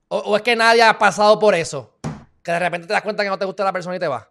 O, 0.07 0.35
es 0.35 0.41
que 0.43 0.55
nadie 0.55 0.83
ha 0.83 0.97
pasado 0.97 1.39
por 1.39 1.55
eso. 1.55 1.94
Que 2.45 2.51
de 2.51 2.59
repente 2.59 2.85
te 2.85 2.93
das 2.93 3.01
cuenta 3.01 3.23
que 3.23 3.29
no 3.29 3.39
te 3.39 3.45
gusta 3.45 3.63
la 3.63 3.73
persona 3.73 3.95
y 3.95 3.99
te 3.99 4.07
va. 4.07 4.29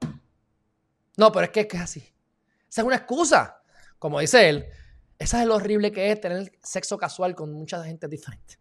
No, 1.16 1.32
pero 1.32 1.46
es 1.46 1.50
que, 1.50 1.76
es 1.76 1.82
así. 1.82 1.98
Esa 2.70 2.80
es 2.80 2.86
una 2.86 2.94
excusa. 2.94 3.60
Como 3.98 4.20
dice 4.20 4.48
él, 4.48 4.66
esa 5.18 5.40
es 5.40 5.48
lo 5.48 5.56
horrible 5.56 5.90
que 5.90 6.12
es 6.12 6.20
tener 6.20 6.52
sexo 6.62 6.96
casual 6.96 7.34
con 7.34 7.52
mucha 7.52 7.82
gente 7.82 8.06
diferente. 8.06 8.56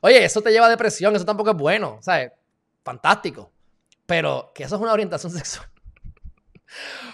Oye, 0.00 0.24
eso 0.24 0.40
te 0.40 0.50
lleva 0.50 0.66
a 0.66 0.70
depresión, 0.70 1.14
eso 1.16 1.26
tampoco 1.26 1.50
es 1.50 1.56
bueno, 1.56 1.98
¿sabes? 2.00 2.32
Fantástico. 2.82 3.52
Pero 4.06 4.52
que 4.54 4.64
eso 4.64 4.76
es 4.76 4.80
una 4.80 4.94
orientación 4.94 5.30
sexual. 5.34 5.68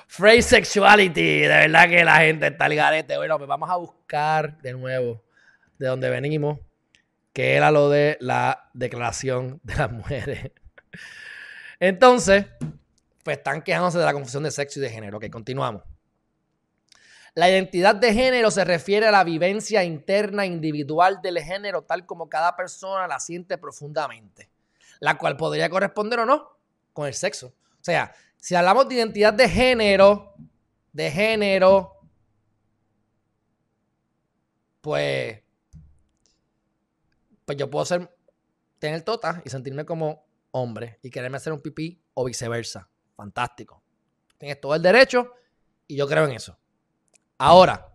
Free 0.07 0.43
sexuality. 0.43 1.41
De 1.41 1.49
verdad 1.49 1.89
que 1.89 2.05
la 2.05 2.19
gente 2.19 2.47
está 2.47 2.67
al. 2.67 3.05
Bueno, 3.17 3.39
pues 3.39 3.49
vamos 3.49 3.69
a 3.69 3.77
buscar 3.77 4.59
de 4.59 4.73
nuevo 4.75 5.25
de 5.77 5.89
donde 5.89 6.09
venimos, 6.09 6.61
que 7.33 7.57
era 7.57 7.73
lo 7.73 7.91
de 7.91 8.17
la 8.21 8.71
declaración 8.75 9.59
de 9.65 9.75
las 9.75 9.91
mujeres. 9.91 10.53
Entonces, 11.81 12.47
pues 13.23 13.39
están 13.39 13.63
quejándose 13.63 13.99
de 13.99 14.05
la 14.05 14.13
confusión 14.13 14.43
de 14.43 14.51
sexo 14.51 14.79
y 14.79 14.83
de 14.83 14.91
género. 14.91 15.17
Ok, 15.19 15.29
continuamos. 15.31 15.83
La 17.35 17.51
identidad 17.51 17.97
de 17.97 18.15
género 18.15 18.51
se 18.53 18.65
refiere 18.65 19.09
a 19.09 19.11
la 19.11 19.25
vivencia 19.25 19.83
interna 19.83 20.47
individual 20.47 21.21
del 21.21 21.41
género 21.41 21.83
tal 21.83 22.07
como 22.07 22.29
cada 22.29 22.55
persona 22.55 23.09
la 23.09 23.19
siente 23.19 23.59
profundamente, 23.59 24.51
la 25.01 25.19
cual 25.19 25.37
podría 25.37 25.69
corresponder 25.69 26.21
o 26.21 26.27
no 26.27 26.57
con 26.93 27.09
el 27.09 27.15
sexo. 27.15 27.49
O 27.49 27.85
sea, 27.85 28.15
si 28.37 28.55
hablamos 28.55 28.89
de 28.89 28.95
identidad 28.95 29.35
de 29.35 29.49
género, 29.49 30.35
de 30.93 31.11
género, 31.11 31.99
pues, 34.81 35.43
pues 37.45 37.59
yo 37.59 37.69
puedo 37.69 37.85
ser, 37.85 38.17
tener 38.79 39.03
tota 39.03 39.43
y 39.45 39.51
sentirme 39.51 39.85
como 39.85 40.25
hombre 40.55 40.99
y 41.03 41.11
quererme 41.11 41.37
hacer 41.37 41.53
un 41.53 41.61
pipí 41.61 42.01
o 42.15 42.25
viceversa. 42.25 42.89
Fantástico. 43.17 43.83
Tienes 44.39 44.61
todo 44.61 44.75
el 44.75 44.83
derecho 44.83 45.33
y 45.87 45.97
yo 45.97 46.07
creo 46.07 46.25
en 46.25 46.33
eso. 46.33 46.57
Ahora, 47.39 47.93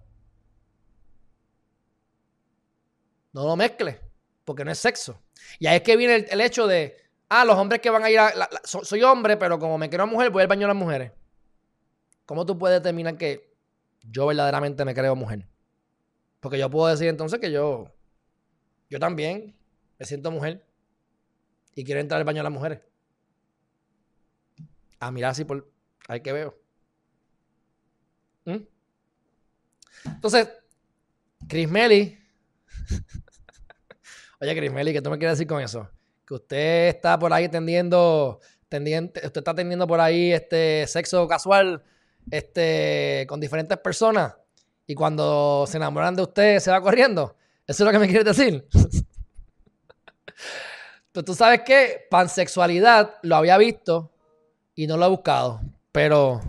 no 3.32 3.46
lo 3.46 3.56
mezcle, 3.56 4.02
porque 4.44 4.66
no 4.66 4.72
es 4.72 4.78
sexo. 4.78 5.22
Y 5.58 5.68
ahí 5.68 5.78
es 5.78 5.84
que 5.84 5.96
viene 5.96 6.28
el, 6.30 6.42
hecho 6.42 6.68
de, 6.68 6.98
ah, 7.30 7.46
los 7.46 7.56
hombres 7.56 7.80
que 7.80 7.90
van 7.90 8.04
a 8.04 8.12
ir 8.12 8.20
a... 8.20 8.34
soy 8.64 9.04
hombre, 9.04 9.38
pero 9.38 9.58
como 9.58 9.78
me 9.78 9.88
quiero 9.88 10.06
mujer, 10.06 10.30
voy 10.30 10.42
al 10.42 10.48
baño 10.48 10.66
a 10.66 10.70
las 10.70 10.78
mujeres. 10.78 11.14
¿Cómo 12.26 12.46
tú 12.46 12.58
puedes 12.58 12.80
determinar 12.82 13.18
que 13.18 13.56
yo 14.02 14.28
verdaderamente 14.28 14.84
me 14.84 14.94
creo 14.94 15.16
mujer? 15.16 15.48
Porque 16.42 16.60
yo 16.60 16.70
puedo 16.70 16.88
decir 16.88 17.08
entonces 17.08 17.40
que 17.40 17.52
yo, 17.52 17.96
yo 18.90 19.00
también 19.00 19.56
me 19.98 20.06
siento 20.06 20.30
mujer 20.30 20.69
y 21.80 21.86
quiero 21.86 22.02
entrar 22.02 22.20
al 22.20 22.26
baño 22.26 22.42
a 22.42 22.44
las 22.44 22.52
mujeres. 22.52 22.82
A 25.00 25.12
mirar 25.12 25.32
así 25.32 25.46
por, 25.46 25.72
ahí 26.10 26.20
que 26.20 26.34
veo. 26.34 26.60
¿Mm? 28.44 28.58
Entonces, 30.04 30.50
Chris 31.48 31.70
Melly. 31.70 32.20
Oye, 34.42 34.56
Chris 34.58 34.74
Melly, 34.74 34.92
¿qué 34.92 35.02
tú 35.02 35.10
me 35.10 35.18
quieres 35.18 35.38
decir 35.38 35.48
con 35.48 35.62
eso? 35.62 35.90
Que 36.28 36.34
usted 36.34 36.88
está 36.90 37.18
por 37.18 37.32
ahí 37.32 37.48
tendiendo, 37.48 38.42
tendiente, 38.68 39.26
usted 39.26 39.40
está 39.40 39.56
teniendo 39.56 39.88
por 39.88 40.02
ahí 40.02 40.34
este 40.34 40.86
sexo 40.86 41.30
casual 41.30 41.82
este, 42.30 43.26
con 43.30 43.40
diferentes 43.40 43.78
personas 43.78 44.36
y 44.86 44.96
cuando 44.96 45.64
se 45.66 45.78
enamoran 45.78 46.14
de 46.14 46.24
usted 46.24 46.60
se 46.60 46.72
va 46.72 46.82
corriendo. 46.82 47.38
¿Eso 47.66 47.84
es 47.84 47.86
lo 47.86 47.92
que 47.94 48.00
me 48.00 48.08
quieres 48.10 48.26
decir? 48.26 48.68
Pero 51.12 51.26
tú 51.26 51.34
sabes 51.34 51.62
que 51.66 52.08
pansexualidad 52.10 53.16
lo 53.24 53.36
había 53.36 53.58
visto 53.58 54.12
y 54.76 54.88
no 54.88 54.98
lo 54.98 55.06
he 55.06 55.10
buscado, 55.10 55.62
pero 55.92 56.42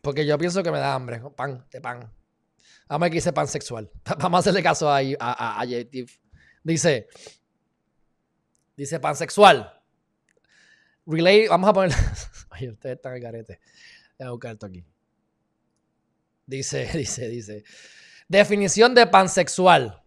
porque 0.00 0.24
yo 0.24 0.38
pienso 0.38 0.62
que 0.62 0.70
me 0.70 0.78
da 0.78 0.94
hambre, 0.94 1.20
pan, 1.34 1.66
de 1.70 1.80
pan. 1.80 1.98
Vamos 1.98 2.12
a 2.88 2.98
ver 2.98 3.10
que 3.10 3.16
dice 3.16 3.32
pansexual. 3.32 3.90
Vamos 4.18 4.38
a 4.38 4.40
hacerle 4.40 4.62
caso 4.62 4.88
a, 4.88 4.98
a, 5.18 5.60
a, 5.60 5.66
Dice, 6.62 7.08
dice 8.76 9.00
pansexual. 9.00 9.72
Relay, 11.06 11.46
vamos 11.46 11.70
a 11.70 11.72
poner. 11.72 11.92
Oye, 12.52 12.70
ustedes 12.70 12.96
están 12.96 13.12
al 13.12 13.20
garete. 13.20 13.60
Voy 14.18 14.26
a 14.26 14.30
buscar 14.32 14.52
esto 14.52 14.66
aquí. 14.66 14.84
Dice, 16.46 16.88
dice, 16.94 17.28
dice. 17.28 17.64
Definición 18.28 18.94
de 18.94 19.06
pansexual. 19.06 20.02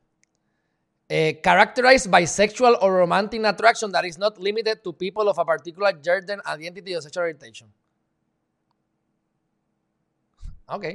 Eh, 1.11 1.41
characterized 1.41 2.11
by 2.11 2.23
sexual 2.27 2.77
or 2.81 2.93
romantic 2.93 3.43
attraction 3.43 3.91
that 3.91 4.05
is 4.05 4.19
not 4.19 4.37
limited 4.37 4.83
to 4.83 4.93
people 4.93 5.27
of 5.27 5.39
a 5.39 5.43
particular 5.43 5.91
gender, 5.99 6.39
identity 6.45 6.95
or 6.95 7.01
sexual 7.01 7.23
orientation. 7.23 7.67
Ok. 10.67 10.85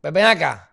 Pues 0.00 0.12
ven 0.14 0.24
acá. 0.24 0.72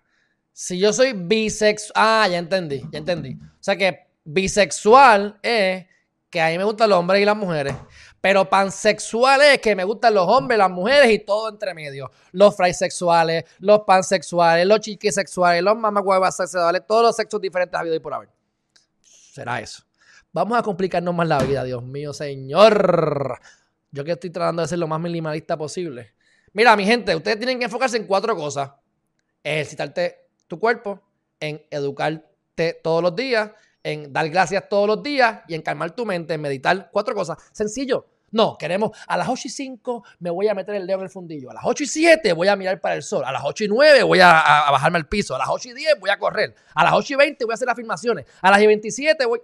Si 0.53 0.79
yo 0.79 0.93
soy 0.93 1.12
bisexual. 1.12 1.91
Ah, 1.95 2.27
ya 2.29 2.38
entendí, 2.38 2.81
ya 2.89 3.00
entendí. 3.00 3.33
O 3.33 3.63
sea 3.63 3.75
que 3.75 4.07
bisexual 4.24 5.38
es 5.43 5.85
que 6.29 6.39
a 6.39 6.47
mí 6.47 6.57
me 6.57 6.63
gustan 6.63 6.89
los 6.89 7.00
hombres 7.00 7.21
y 7.21 7.25
las 7.25 7.35
mujeres. 7.35 7.75
Pero 8.21 8.50
pansexual 8.50 9.41
es 9.41 9.59
que 9.59 9.75
me 9.75 9.83
gustan 9.83 10.13
los 10.13 10.27
hombres, 10.29 10.57
las 10.57 10.71
mujeres 10.71 11.12
y 11.12 11.19
todo 11.19 11.50
entre 11.50 11.74
medio. 11.74 12.09
Los 12.31 12.55
sexuales, 12.55 13.43
los 13.59 13.81
pansexuales, 13.81 14.65
los 14.65 14.79
chiquisexuales, 14.79 15.62
los 15.62 15.75
mamacuevas 15.75 16.38
sexuales, 16.38 16.83
todos 16.88 17.03
los 17.03 17.15
sexos 17.17 17.41
diferentes 17.41 17.77
habido 17.77 17.95
y 17.95 18.00
por 18.00 18.13
haber. 18.13 18.34
Será 19.35 19.59
eso. 19.59 19.83
Vamos 20.31 20.57
a 20.57 20.61
complicarnos 20.61 21.13
más 21.13 21.27
la 21.27 21.39
vida, 21.39 21.65
Dios 21.65 21.83
mío, 21.83 22.13
Señor. 22.13 23.37
Yo 23.91 24.05
que 24.05 24.13
estoy 24.13 24.29
tratando 24.29 24.61
de 24.61 24.69
ser 24.69 24.79
lo 24.79 24.87
más 24.87 25.01
minimalista 25.01 25.57
posible. 25.57 26.13
Mira, 26.53 26.73
mi 26.77 26.85
gente, 26.85 27.13
ustedes 27.13 27.37
tienen 27.37 27.59
que 27.59 27.65
enfocarse 27.65 27.97
en 27.97 28.07
cuatro 28.07 28.33
cosas. 28.33 28.71
Ejercitarte 29.43 30.29
tu 30.47 30.57
cuerpo, 30.57 31.01
en 31.37 31.61
educarte 31.69 32.79
todos 32.81 33.03
los 33.03 33.13
días, 33.13 33.51
en 33.83 34.13
dar 34.13 34.29
gracias 34.29 34.69
todos 34.69 34.87
los 34.87 35.03
días 35.03 35.41
y 35.49 35.55
en 35.55 35.61
calmar 35.61 35.91
tu 35.91 36.05
mente, 36.05 36.35
en 36.35 36.39
meditar. 36.39 36.89
Cuatro 36.93 37.13
cosas. 37.13 37.37
Sencillo. 37.51 38.05
No, 38.35 38.57
queremos 38.57 38.91
a 39.07 39.15
las 39.15 39.29
8 39.29 39.43
y 39.45 39.49
5 39.49 40.03
me 40.19 40.29
voy 40.29 40.49
a 40.49 40.53
meter 40.53 40.75
el 40.75 40.85
dedo 40.85 40.97
en 40.97 41.03
el 41.05 41.09
fundillo. 41.09 41.51
A 41.51 41.53
las 41.53 41.63
8 41.65 41.83
y 41.83 41.87
7 41.87 42.33
voy 42.33 42.49
a 42.49 42.57
mirar 42.57 42.81
para 42.81 42.95
el 42.95 43.01
sol. 43.01 43.23
A 43.23 43.31
las 43.31 43.41
8 43.45 43.63
y 43.63 43.67
9 43.69 44.03
voy 44.03 44.19
a, 44.19 44.33
bajarme 44.71 44.97
al 44.97 45.07
piso. 45.07 45.35
A 45.35 45.37
las 45.37 45.47
8 45.49 45.69
y 45.69 45.73
10 45.73 46.01
voy 46.01 46.09
a 46.09 46.19
correr. 46.19 46.53
A 46.73 46.83
las 46.83 46.91
8 46.95 47.13
y 47.13 47.15
20 47.15 47.45
voy 47.45 47.53
a 47.53 47.55
hacer 47.55 47.69
afirmaciones. 47.69 48.25
A 48.41 48.51
las 48.51 48.59
27 48.59 49.25
voy. 49.25 49.39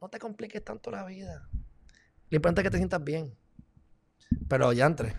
No 0.00 0.08
te 0.08 0.20
compliques 0.20 0.62
tanto 0.62 0.92
la 0.92 1.04
vida. 1.04 1.48
Lo 2.30 2.36
importante 2.36 2.60
es 2.60 2.62
que 2.62 2.70
te 2.70 2.76
sientas 2.76 3.02
bien. 3.02 3.34
Pero 4.48 4.72
ya 4.72 4.86
entre. 4.86 5.16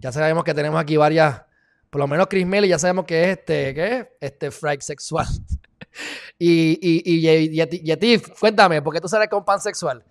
Ya 0.00 0.10
sabemos 0.10 0.44
que 0.44 0.54
tenemos 0.54 0.80
aquí 0.80 0.96
varias. 0.96 1.42
Por 1.90 2.00
lo 2.00 2.08
menos 2.08 2.28
Chris 2.28 2.46
Melly 2.46 2.68
ya 2.68 2.78
sabemos 2.78 3.04
que 3.04 3.24
es 3.24 3.38
este. 3.38 3.74
¿Qué 3.74 3.98
es? 3.98 4.06
Este 4.22 4.50
frag 4.50 4.82
sexual. 4.82 5.26
y, 6.38 6.78
y, 6.80 7.02
y, 7.04 7.60
y, 7.60 7.90
a 7.90 7.98
ti, 7.98 8.22
cuéntame, 8.40 8.80
¿por 8.80 8.94
qué 8.94 9.02
tú 9.02 9.08
sales 9.08 9.28
con 9.28 9.44
pansexual? 9.44 10.02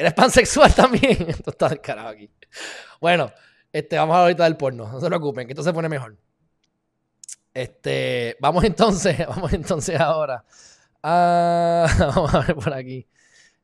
¿Eres 0.00 0.14
pansexual 0.14 0.74
también? 0.76 1.28
Esto 1.28 1.50
está 1.50 1.76
carajo 1.76 2.08
aquí. 2.08 2.30
Bueno, 3.02 3.30
este, 3.70 3.98
vamos 3.98 4.14
a 4.14 4.16
hablar 4.16 4.28
ahorita 4.30 4.44
del 4.44 4.56
porno. 4.56 4.90
No 4.90 4.98
se 4.98 5.06
preocupen, 5.06 5.46
que 5.46 5.52
esto 5.52 5.62
se 5.62 5.74
pone 5.74 5.90
mejor. 5.90 6.16
Este, 7.52 8.34
vamos 8.40 8.64
entonces, 8.64 9.18
vamos 9.28 9.52
entonces 9.52 10.00
ahora. 10.00 10.42
Ah, 11.02 11.86
vamos 11.98 12.34
a 12.34 12.40
ver 12.40 12.54
por 12.54 12.72
aquí. 12.72 13.06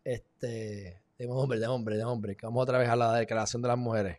Este, 0.05 1.01
de 1.17 1.27
hombre, 1.27 1.59
de 1.59 1.69
hombre, 1.69 1.97
de 1.97 2.05
hombre. 2.05 2.37
Vamos 2.43 2.63
otra 2.65 2.77
vez 2.77 2.91
a 2.91 2.97
la 2.97 3.15
declaración 3.15 3.63
de 3.63 3.69
las 3.69 3.79
mujeres. 3.79 4.19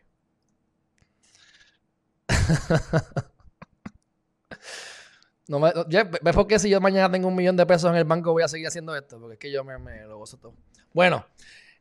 no 5.46 5.60
me, 5.60 5.72
¿Ves 5.86 6.34
por 6.34 6.48
qué 6.48 6.58
si 6.58 6.68
yo 6.68 6.80
mañana 6.80 7.12
tengo 7.12 7.28
un 7.28 7.36
millón 7.36 7.56
de 7.56 7.64
pesos 7.64 7.88
en 7.90 7.96
el 7.96 8.04
banco 8.04 8.32
voy 8.32 8.42
a 8.42 8.48
seguir 8.48 8.66
haciendo 8.66 8.96
esto? 8.96 9.20
Porque 9.20 9.34
es 9.34 9.38
que 9.38 9.52
yo 9.52 9.62
me, 9.62 9.78
me 9.78 10.02
lo 10.02 10.18
gozo 10.18 10.36
todo. 10.36 10.56
Bueno, 10.92 11.24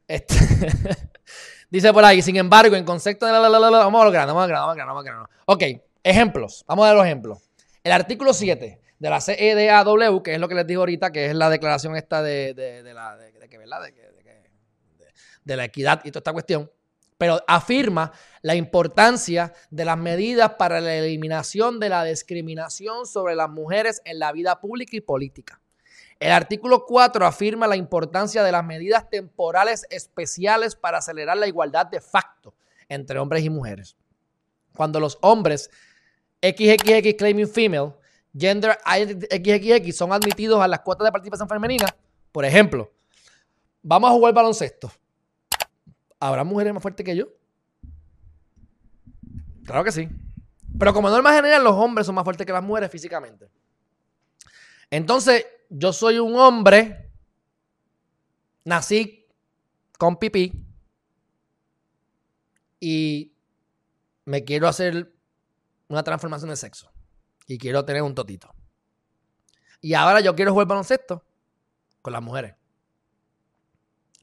este, 0.08 0.36
dice 1.70 1.92
por 1.94 2.06
ahí, 2.06 2.22
sin 2.22 2.38
embargo, 2.38 2.76
en 2.76 2.86
concepto 2.86 3.26
de 3.26 3.32
la, 3.32 3.40
vamos 3.40 4.02
a 4.02 4.06
lo 4.06 4.12
grande, 4.12 4.34
vamos 4.34 4.44
a 4.44 4.48
grande, 4.48 4.62
vamos 4.62 4.72
a 4.72 4.76
grande, 4.76 5.12
vamos 5.12 5.30
a 5.30 5.54
Ok, 5.54 5.64
ejemplos. 6.04 6.64
Vamos 6.68 6.86
a 6.86 6.90
ver 6.90 6.98
los 6.98 7.06
ejemplos. 7.06 7.50
El 7.84 7.92
artículo 7.92 8.34
7 8.34 8.82
de 9.00 9.10
la 9.10 9.22
CEDAW, 9.22 10.24
que 10.24 10.34
es 10.34 10.40
lo 10.40 10.48
que 10.48 10.56
les 10.56 10.68
digo 10.68 10.82
ahorita, 10.82 11.12
que 11.12 11.28
es 11.28 11.36
la 11.36 11.50
declaración 11.50 11.96
esta 11.96 12.22
de, 12.22 12.54
de, 12.54 12.94
la, 12.94 13.16
de, 13.18 13.50
que, 13.50 13.58
¿verdad? 13.58 13.82
de 15.44 15.56
la 15.56 15.66
equidad 15.66 16.02
y 16.04 16.12
toda 16.12 16.20
esta 16.20 16.34
cuestión, 16.34 16.70
pero 17.18 17.42
afirma 17.48 18.12
la 18.42 18.56
importancia 18.56 19.54
de 19.70 19.86
las 19.86 19.98
medidas 19.98 20.54
para 20.60 20.82
la 20.82 20.96
eliminación 20.96 21.80
de 21.80 21.90
la 21.90 22.04
discriminación 22.04 23.06
sobre 23.06 23.36
las 23.36 23.50
mujeres 23.50 24.02
en 24.06 24.20
la 24.20 24.32
vida 24.32 24.60
pública 24.60 24.96
y 24.98 25.02
política. 25.02 25.62
El 26.20 26.32
artículo 26.32 26.86
4 26.86 27.26
afirma 27.26 27.68
la 27.68 27.76
importancia 27.76 28.44
de 28.44 28.52
las 28.52 28.66
medidas 28.66 29.10
temporales 29.10 29.86
especiales 29.90 30.76
para 30.76 30.98
acelerar 30.98 31.38
la 31.38 31.48
igualdad 31.48 31.86
de 31.86 32.02
facto 32.02 32.56
entre 32.90 33.20
hombres 33.20 33.44
y 33.44 33.50
mujeres. 33.50 33.96
Cuando 34.76 35.00
los 35.00 35.18
hombres 35.22 35.70
XXX 36.42 37.14
claiming 37.18 37.48
female, 37.48 37.94
gender 38.36 38.78
XXX 38.84 39.96
son 39.96 40.12
admitidos 40.12 40.62
a 40.62 40.68
las 40.68 40.80
cuotas 40.80 41.06
de 41.06 41.12
participación 41.12 41.48
femenina, 41.48 41.88
por 42.32 42.46
ejemplo, 42.46 42.92
vamos 43.82 44.10
a 44.10 44.14
jugar 44.14 44.34
baloncesto. 44.34 44.92
¿Habrá 46.20 46.44
mujeres 46.44 46.74
más 46.74 46.82
fuertes 46.82 47.06
que 47.06 47.16
yo? 47.16 47.28
Claro 49.66 49.84
que 49.84 49.92
sí. 49.92 50.10
Pero 50.80 50.94
como 50.94 51.10
norma 51.10 51.34
general, 51.34 51.64
los 51.64 51.74
hombres 51.74 52.06
son 52.06 52.16
más 52.16 52.24
fuertes 52.24 52.46
que 52.46 52.54
las 52.54 52.64
mujeres 52.64 52.90
físicamente. 52.90 53.50
Entonces, 54.90 55.46
yo 55.70 55.94
soy 55.94 56.20
un 56.20 56.36
hombre, 56.36 57.12
nací 58.64 59.28
con 59.98 60.18
pipí 60.18 60.66
y 62.80 63.36
me 64.26 64.44
quiero 64.44 64.68
hacer 64.68 65.14
una 65.88 66.04
transformación 66.04 66.50
de 66.50 66.56
sexo 66.56 66.92
y 67.48 67.58
quiero 67.58 67.86
tener 67.86 68.02
un 68.02 68.14
totito. 68.14 68.54
Y 69.82 69.94
ahora 69.94 70.20
yo 70.22 70.36
quiero 70.36 70.52
jugar 70.52 70.68
baloncesto 70.68 71.24
con 72.02 72.14
las 72.14 72.22
mujeres. 72.22 72.56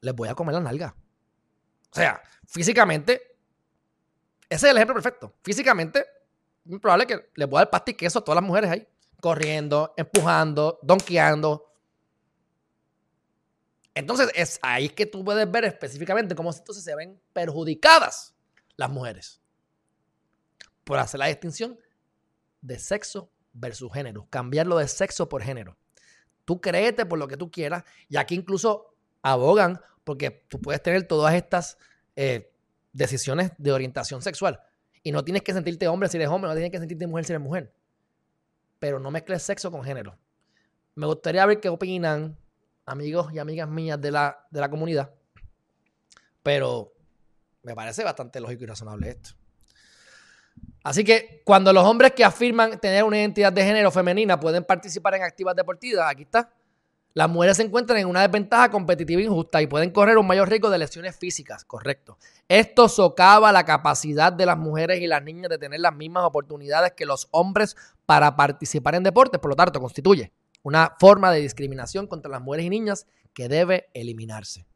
Les 0.00 0.14
voy 0.14 0.28
a 0.28 0.34
comer 0.34 0.54
la 0.54 0.60
nalga. 0.60 0.94
O 1.90 1.94
sea, 1.94 2.20
físicamente, 2.46 3.38
ese 4.48 4.66
es 4.66 4.70
el 4.70 4.76
ejemplo 4.76 4.94
perfecto. 4.94 5.34
Físicamente, 5.42 6.04
es 6.68 6.80
probable 6.80 7.06
que 7.06 7.30
les 7.34 7.48
voy 7.48 7.58
a 7.58 7.60
dar 7.60 7.70
pasta 7.70 7.90
y 7.92 7.94
queso 7.94 8.18
a 8.18 8.24
todas 8.24 8.36
las 8.36 8.46
mujeres 8.46 8.70
ahí. 8.70 8.88
Corriendo, 9.24 9.94
empujando, 9.96 10.78
donkeando. 10.82 11.72
Entonces, 13.94 14.30
es 14.34 14.58
ahí 14.60 14.90
que 14.90 15.06
tú 15.06 15.24
puedes 15.24 15.50
ver 15.50 15.64
específicamente 15.64 16.34
cómo 16.34 16.52
entonces 16.52 16.84
se 16.84 16.94
ven 16.94 17.18
perjudicadas 17.32 18.34
las 18.76 18.90
mujeres. 18.90 19.40
Por 20.84 20.98
hacer 20.98 21.20
la 21.20 21.28
distinción 21.28 21.80
de 22.60 22.78
sexo 22.78 23.30
versus 23.54 23.90
género. 23.94 24.26
Cambiarlo 24.28 24.76
de 24.76 24.88
sexo 24.88 25.26
por 25.26 25.42
género. 25.42 25.78
Tú 26.44 26.60
créete 26.60 27.06
por 27.06 27.18
lo 27.18 27.26
que 27.26 27.38
tú 27.38 27.50
quieras. 27.50 27.82
Y 28.10 28.18
aquí 28.18 28.34
incluso 28.34 28.94
abogan 29.22 29.80
porque 30.04 30.44
tú 30.48 30.60
puedes 30.60 30.82
tener 30.82 31.08
todas 31.08 31.32
estas 31.32 31.78
eh, 32.14 32.52
decisiones 32.92 33.52
de 33.56 33.72
orientación 33.72 34.20
sexual. 34.20 34.60
Y 35.02 35.12
no 35.12 35.24
tienes 35.24 35.40
que 35.40 35.54
sentirte 35.54 35.88
hombre 35.88 36.10
si 36.10 36.18
eres 36.18 36.28
hombre, 36.28 36.50
no 36.50 36.54
tienes 36.54 36.72
que 36.72 36.78
sentirte 36.78 37.06
mujer 37.06 37.24
si 37.24 37.32
eres 37.32 37.42
mujer. 37.42 37.73
Pero 38.84 39.00
no 39.00 39.10
mezcles 39.10 39.42
sexo 39.42 39.70
con 39.70 39.82
género. 39.82 40.14
Me 40.94 41.06
gustaría 41.06 41.46
ver 41.46 41.58
qué 41.58 41.70
opinan 41.70 42.36
amigos 42.84 43.32
y 43.32 43.38
amigas 43.38 43.66
mías 43.66 43.98
de 43.98 44.10
la, 44.10 44.46
de 44.50 44.60
la 44.60 44.68
comunidad. 44.68 45.10
Pero 46.42 46.92
me 47.62 47.74
parece 47.74 48.04
bastante 48.04 48.40
lógico 48.40 48.64
y 48.64 48.66
razonable 48.66 49.08
esto. 49.08 49.30
Así 50.82 51.02
que 51.02 51.40
cuando 51.46 51.72
los 51.72 51.82
hombres 51.82 52.12
que 52.12 52.26
afirman 52.26 52.78
tener 52.78 53.04
una 53.04 53.16
identidad 53.16 53.54
de 53.54 53.64
género 53.64 53.90
femenina 53.90 54.38
pueden 54.38 54.64
participar 54.64 55.14
en 55.14 55.22
actividades 55.22 55.56
deportivas, 55.56 56.06
aquí 56.10 56.24
está, 56.24 56.52
las 57.14 57.30
mujeres 57.30 57.56
se 57.56 57.62
encuentran 57.62 58.00
en 58.00 58.08
una 58.08 58.22
desventaja 58.22 58.70
competitiva 58.72 59.22
injusta 59.22 59.62
y 59.62 59.68
pueden 59.68 59.90
correr 59.90 60.18
un 60.18 60.26
mayor 60.26 60.48
riesgo 60.48 60.68
de 60.68 60.78
lesiones 60.78 61.16
físicas, 61.16 61.64
correcto. 61.64 62.18
Esto 62.48 62.88
socava 62.88 63.52
la 63.52 63.64
capacidad 63.64 64.32
de 64.32 64.44
las 64.44 64.58
mujeres 64.58 65.00
y 65.00 65.06
las 65.06 65.22
niñas 65.22 65.48
de 65.48 65.58
tener 65.58 65.78
las 65.78 65.94
mismas 65.94 66.24
oportunidades 66.24 66.92
que 66.96 67.06
los 67.06 67.28
hombres 67.30 67.76
para 68.04 68.34
participar 68.34 68.96
en 68.96 69.04
deportes, 69.04 69.40
por 69.40 69.50
lo 69.50 69.56
tanto, 69.56 69.80
constituye 69.80 70.32
una 70.64 70.96
forma 70.98 71.30
de 71.30 71.40
discriminación 71.40 72.08
contra 72.08 72.32
las 72.32 72.42
mujeres 72.42 72.66
y 72.66 72.70
niñas 72.70 73.06
que 73.32 73.48
debe 73.48 73.88
eliminarse. 73.94 74.66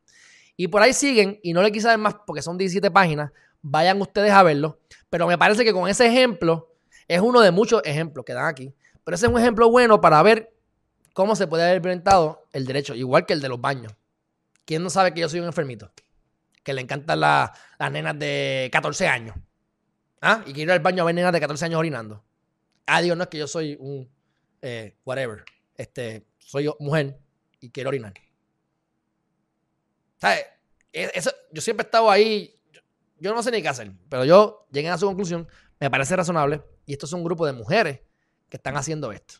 Y 0.56 0.68
por 0.68 0.82
ahí 0.82 0.92
siguen, 0.92 1.40
y 1.42 1.52
no 1.52 1.62
le 1.62 1.72
quise 1.72 1.88
dar 1.88 1.98
más 1.98 2.14
porque 2.24 2.42
son 2.42 2.56
17 2.56 2.90
páginas, 2.92 3.32
vayan 3.62 4.00
ustedes 4.00 4.30
a 4.30 4.44
verlo, 4.44 4.78
pero 5.10 5.26
me 5.26 5.38
parece 5.38 5.64
que 5.64 5.72
con 5.72 5.88
ese 5.88 6.06
ejemplo, 6.06 6.72
es 7.08 7.20
uno 7.20 7.40
de 7.40 7.50
muchos 7.50 7.82
ejemplos 7.84 8.24
que 8.24 8.34
dan 8.34 8.46
aquí, 8.46 8.72
pero 9.02 9.16
ese 9.16 9.26
es 9.26 9.32
un 9.32 9.40
ejemplo 9.40 9.70
bueno 9.70 10.00
para 10.00 10.22
ver 10.22 10.52
cómo 11.18 11.34
se 11.34 11.48
puede 11.48 11.64
haber 11.64 11.78
implementado 11.78 12.46
el 12.52 12.64
derecho, 12.64 12.94
igual 12.94 13.26
que 13.26 13.32
el 13.32 13.40
de 13.40 13.48
los 13.48 13.60
baños. 13.60 13.92
¿Quién 14.64 14.84
no 14.84 14.88
sabe 14.88 15.12
que 15.12 15.20
yo 15.20 15.28
soy 15.28 15.40
un 15.40 15.46
enfermito? 15.46 15.90
Que 16.62 16.72
le 16.72 16.80
encantan 16.80 17.18
las 17.18 17.50
nenas 17.90 18.16
de 18.20 18.68
14 18.70 19.08
años. 19.08 19.34
¿Ah? 20.22 20.44
Y 20.46 20.52
quiero 20.52 20.70
ir 20.70 20.74
al 20.74 20.78
baño 20.78 21.02
a 21.02 21.06
ver 21.06 21.16
nenas 21.16 21.32
de 21.32 21.40
14 21.40 21.64
años 21.64 21.80
orinando. 21.80 22.22
Ah, 22.86 23.02
Dios, 23.02 23.16
no 23.16 23.24
es 23.24 23.28
que 23.30 23.38
yo 23.38 23.48
soy 23.48 23.76
un 23.80 24.08
eh, 24.62 24.96
whatever. 25.04 25.44
Este, 25.74 26.24
soy 26.38 26.70
mujer 26.78 27.18
y 27.58 27.70
quiero 27.70 27.88
orinar. 27.88 28.14
¿Sabes? 30.18 30.46
E, 30.92 31.10
eso, 31.14 31.32
yo 31.50 31.60
siempre 31.60 31.82
he 31.82 31.88
estado 31.88 32.12
ahí. 32.12 32.60
Yo, 33.18 33.34
no 33.34 33.42
sé 33.42 33.50
ni 33.50 33.60
qué 33.60 33.70
hacer, 33.70 33.90
pero 34.08 34.24
yo 34.24 34.68
llegué 34.70 34.88
a 34.88 34.96
su 34.96 35.06
conclusión. 35.06 35.48
Me 35.80 35.90
parece 35.90 36.14
razonable. 36.14 36.62
Y 36.86 36.92
esto 36.92 37.06
es 37.06 37.12
un 37.12 37.24
grupo 37.24 37.44
de 37.44 37.54
mujeres 37.54 38.02
que 38.48 38.56
están 38.56 38.76
haciendo 38.76 39.10
esto. 39.10 39.34